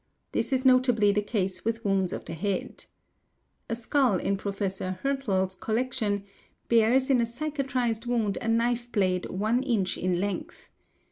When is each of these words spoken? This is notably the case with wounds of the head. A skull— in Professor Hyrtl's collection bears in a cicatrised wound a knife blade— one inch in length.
This 0.31 0.51
is 0.51 0.65
notably 0.65 1.11
the 1.11 1.21
case 1.21 1.63
with 1.63 1.85
wounds 1.85 2.11
of 2.11 2.25
the 2.25 2.33
head. 2.33 2.87
A 3.69 3.75
skull— 3.75 4.15
in 4.17 4.35
Professor 4.35 4.97
Hyrtl's 5.03 5.53
collection 5.53 6.23
bears 6.69 7.11
in 7.11 7.21
a 7.21 7.25
cicatrised 7.27 8.07
wound 8.07 8.39
a 8.41 8.47
knife 8.47 8.91
blade— 8.91 9.27
one 9.39 9.61
inch 9.61 9.99
in 9.99 10.19
length. 10.19 10.71